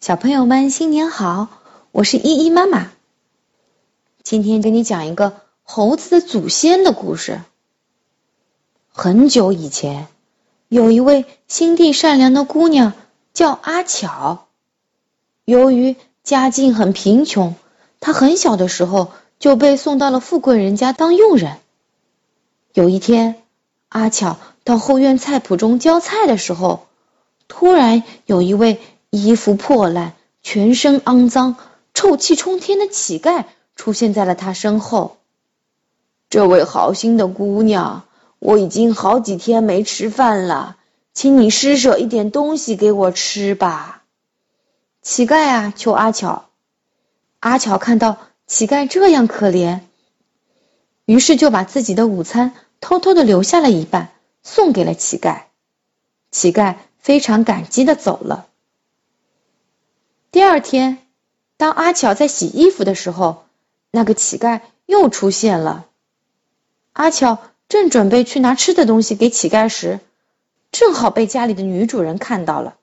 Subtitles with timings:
[0.00, 1.48] 小朋友们，新年好！
[1.92, 2.90] 我是依依妈妈。
[4.22, 7.42] 今天给你讲一个猴子的祖先的故事。
[8.88, 10.08] 很久以前，
[10.68, 12.94] 有一位心地善良的姑娘，
[13.34, 14.46] 叫阿巧。
[15.44, 17.54] 由于家境很贫穷，
[18.00, 21.58] 她很小的时候就被送到了富贵人家当佣人。
[22.72, 23.42] 有一天，
[23.90, 26.86] 阿巧到后院菜圃中浇菜的时候，
[27.48, 28.80] 突然有一位。
[29.10, 31.56] 衣服破烂、全身肮脏、
[31.94, 33.44] 臭气冲天的乞丐
[33.74, 35.16] 出现在了他身后。
[36.28, 38.04] 这位好心的姑娘，
[38.38, 40.76] 我已经好几天没吃饭了，
[41.12, 44.04] 请你施舍一点东西给我吃吧。
[45.02, 46.44] 乞丐啊，求阿巧。
[47.40, 49.80] 阿巧看到乞丐这样可怜，
[51.04, 54.12] 于是就把自己的午餐偷偷的留下了一半，
[54.44, 55.44] 送给了乞丐。
[56.30, 58.46] 乞丐非常感激的走了。
[60.32, 61.04] 第二天，
[61.56, 63.46] 当阿巧在洗衣服的时候，
[63.90, 65.88] 那个乞丐又出现了。
[66.92, 69.98] 阿巧正准备去拿吃的东西给乞丐时，
[70.70, 72.76] 正好被家里的女主人看到了。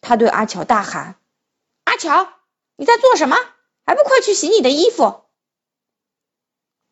[0.00, 1.16] 她对阿巧大喊
[1.82, 2.28] ：“阿巧，
[2.76, 3.36] 你在做什么？
[3.84, 5.22] 还不快去洗你的衣服！”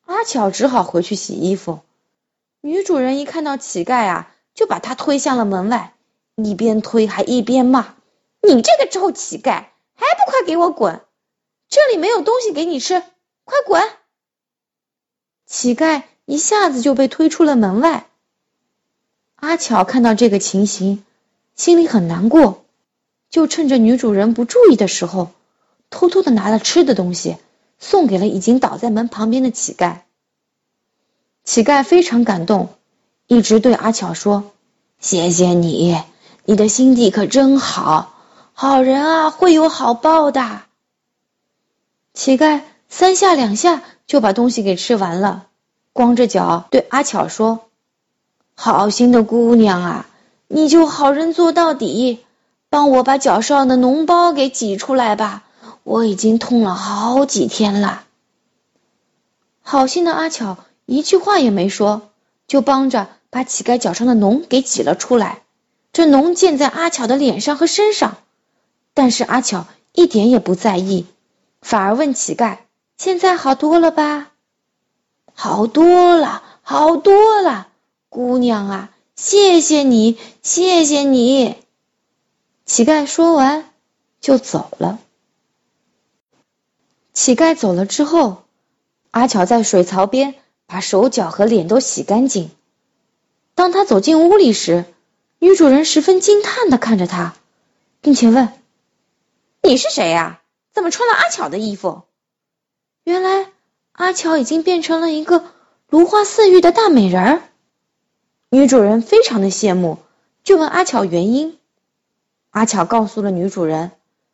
[0.07, 1.79] 阿巧只好回去洗衣服。
[2.61, 5.95] 女主人一看到乞丐啊，就把他推向了门外，
[6.35, 7.95] 一边推还一边骂
[8.43, 11.01] ：“你这个臭乞丐！”还不快给我滚！
[11.69, 13.03] 这里没有东西给你吃，
[13.45, 13.83] 快滚！
[15.47, 18.07] 乞丐一下子就被推出了门外。
[19.37, 21.05] 阿巧看到这个情形，
[21.55, 22.65] 心里很难过，
[23.29, 25.31] 就趁着女主人不注意的时候，
[25.91, 27.37] 偷偷的拿了吃的东西，
[27.79, 30.03] 送给了已经倒在门旁边的乞丐。
[31.45, 32.69] 乞丐非常感动，
[33.27, 34.53] 一直对阿巧说
[35.01, 35.97] ：“谢谢你，
[36.45, 38.11] 你的心地可真好。”
[38.55, 40.63] 好人啊，会有好报的。
[42.15, 45.47] 乞丐三下两下就把东西给吃完了，
[45.93, 47.71] 光着脚对阿巧说
[48.55, 50.07] ：“好心的姑娘啊，
[50.47, 52.25] 你就好人做到底，
[52.69, 55.43] 帮我把脚上的脓包给挤出来吧，
[55.83, 58.05] 我已经痛了好几天了。”
[59.63, 62.11] 好心的阿巧一句话也没说，
[62.47, 65.43] 就帮着把乞丐脚上的脓给挤了出来。
[65.93, 68.19] 这脓溅在阿巧的脸上和身上。
[68.95, 71.07] 但是阿巧一点也不在意，
[71.61, 72.59] 反而问乞丐
[72.99, 74.31] ：“现在好多了吧
[75.35, 77.69] ？”“好多了，好多了，
[78.09, 81.57] 姑娘啊，谢谢你，谢谢你。”
[82.67, 83.71] 乞丐说完
[84.21, 84.99] 就走了。
[87.15, 88.45] 乞丐走了之后，
[89.11, 90.35] 阿巧在水槽边
[90.67, 92.51] 把手脚和脸都洗干净。
[93.55, 94.85] 当他走进屋里时，
[95.39, 97.35] 女主人十分惊叹的看着他，
[98.01, 98.49] 并且问。
[99.65, 100.41] 你是谁呀？
[100.73, 102.03] 怎么穿了阿巧的衣服？
[103.05, 103.47] 原来
[103.93, 105.45] 阿巧已经变成了一个
[105.87, 107.43] 如花似玉的大美人儿。
[108.51, 109.99] 女主人非常的羡慕，
[110.43, 111.61] 就问阿巧原因。
[112.51, 113.93] 阿巧告诉了女主人，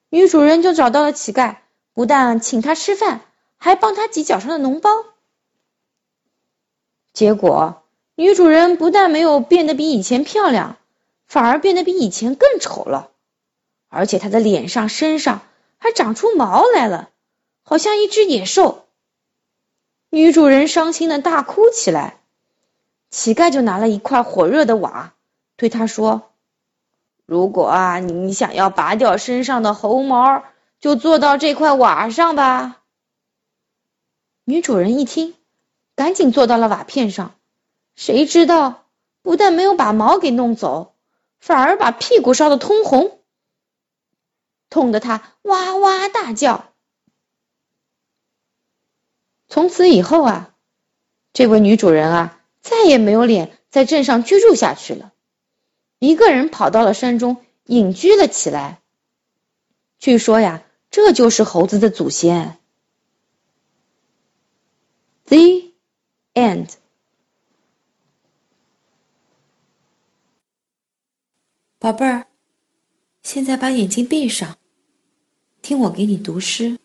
[0.09, 1.57] 女主人就找到了乞丐，
[1.93, 3.21] 不但请他吃饭，
[3.59, 4.91] 还帮他挤脚上的脓包。
[7.13, 7.83] 结果
[8.15, 10.79] 女主人不但没有变得比以前漂亮，
[11.27, 13.11] 反而变得比以前更丑了。
[13.89, 15.43] 而且他的脸上、身上
[15.79, 17.11] 还长出毛来了，
[17.63, 18.87] 好像一只野兽。
[20.11, 22.21] 女主人伤心的大哭起来，
[23.11, 25.15] 乞丐就拿了一块火热的瓦，
[25.57, 26.31] 对他说
[27.27, 30.45] ：“如果啊，你想要拔掉身上的猴毛，
[30.81, 32.83] 就坐到这块瓦上吧。”
[34.45, 35.35] 女主人一听，
[35.95, 37.35] 赶紧坐到了瓦片上，
[37.97, 38.87] 谁知道
[39.21, 40.95] 不但没有把毛给弄走，
[41.39, 43.18] 反而把屁股烧得通红。
[44.71, 46.73] 痛得他哇哇大叫。
[49.49, 50.55] 从此以后啊，
[51.33, 55.13] 这位女主人啊，再也没有脸在镇上居住下去了，
[55.99, 58.81] 一个人跑到了山中隐居了起来。
[59.99, 62.59] 据说呀，这就是猴子的祖先。
[65.25, 65.73] The
[66.35, 66.75] end。
[71.81, 72.28] 宝贝儿。
[73.29, 74.59] 现在把眼睛闭上，
[75.61, 76.71] 听我给你读诗。《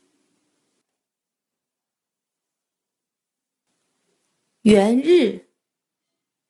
[4.64, 5.12] 元日》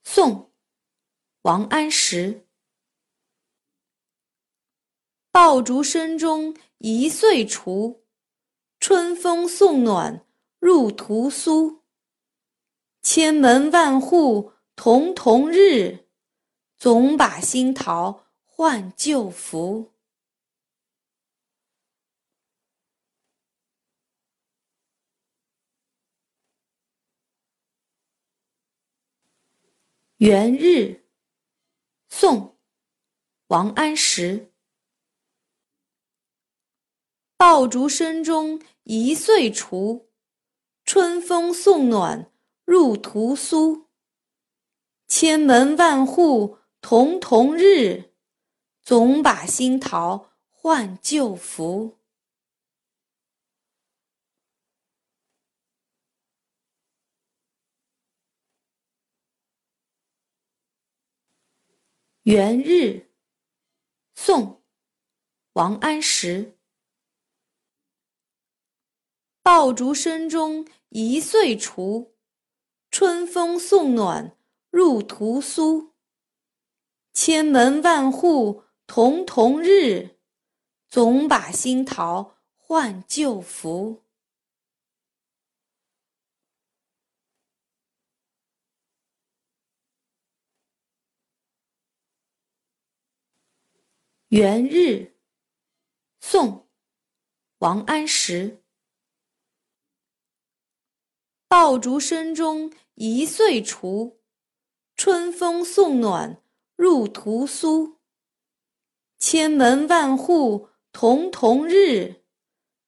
[0.03, 0.31] 宋·
[1.43, 2.47] 王安石。
[5.31, 8.03] 爆竹声中一岁除，
[8.79, 10.25] 春风送暖
[10.57, 11.83] 入屠苏。
[13.03, 16.07] 千门万户曈曈日，
[16.79, 18.22] 总把新桃
[18.55, 19.91] 换旧符。
[30.17, 31.07] 元日
[32.09, 32.59] 宋
[33.47, 34.53] 王安石。
[37.35, 40.11] 爆竹声中一岁除
[40.85, 42.31] 春风送暖
[42.65, 43.89] 入屠苏。
[45.07, 48.12] 千门万户曈曈日
[48.83, 51.97] 总把新桃换旧符。
[62.23, 63.09] 元日，
[64.15, 64.43] 宋·
[65.53, 66.57] 王安石。
[69.41, 72.17] 爆竹声中一岁除，
[72.91, 74.37] 春风送暖
[74.69, 75.93] 入屠苏。
[77.13, 78.63] 千门万户
[78.95, 80.19] 曈曈日，
[80.87, 84.03] 总把新桃换旧符。
[94.27, 95.15] 元日，
[96.21, 96.51] 宋·
[97.57, 98.63] 王安石。
[101.47, 104.21] 爆竹声中一岁除，
[104.95, 106.43] 春风送暖
[106.75, 107.92] 入屠苏。
[109.25, 112.25] 千门万户曈曈日，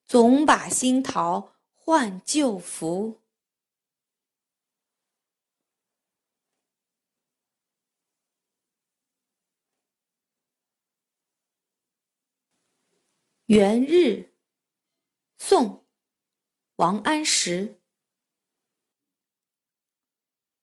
[0.04, 3.22] 总把新桃换旧符。
[13.46, 14.34] 元日，
[15.38, 15.70] 宋·
[16.76, 17.80] 王安石。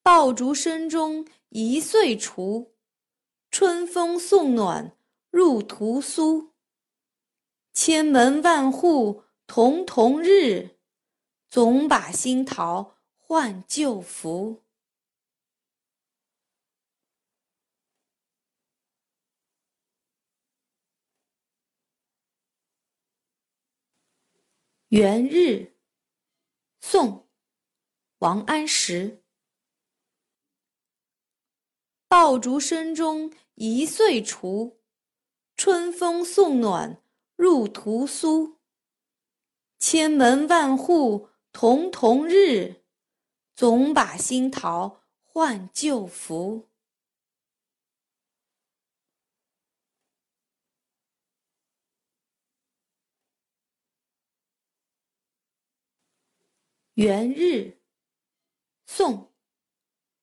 [0.03, 2.77] 爆竹声中一岁除，
[3.51, 4.99] 春风送暖
[5.33, 6.53] 入屠苏。
[7.73, 10.79] 千门万户曈曈日，
[11.49, 14.63] 总把新桃换旧符。
[24.89, 25.79] 元日，
[26.83, 27.09] 宋·
[28.19, 29.25] 王安石。
[32.07, 34.82] 爆竹声中一岁除，
[35.65, 37.01] 春风送暖
[37.37, 38.59] 入屠苏。
[39.79, 42.83] 千门万户曈曈日，
[43.55, 46.69] 总把新桃换旧符。
[56.95, 57.81] 元日，
[58.85, 59.15] 宋·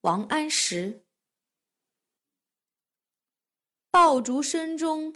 [0.02, 1.06] 王安石。
[3.90, 5.16] 爆竹声中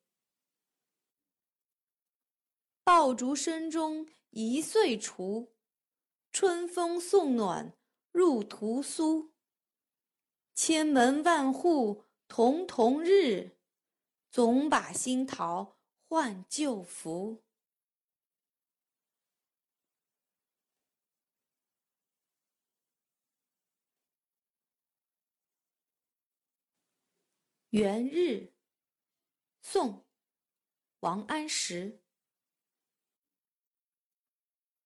[2.83, 5.53] 爆竹声中一岁除，
[6.31, 7.77] 春风送暖
[8.11, 9.31] 入屠苏。
[10.55, 13.57] 千门万户曈曈日，
[14.31, 17.43] 总把新桃换旧符。
[27.69, 28.51] 元日，
[29.61, 29.93] 宋·
[30.99, 32.00] 王安石。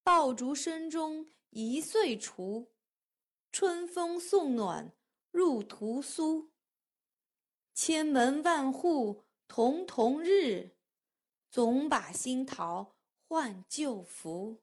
[0.06, 2.72] 爆竹声中一岁除，
[3.52, 4.94] 春风送暖
[5.32, 6.52] 入屠苏。
[7.74, 10.76] 千门万户曈曈日，
[11.50, 12.96] 总把新桃
[13.28, 14.62] 换旧符。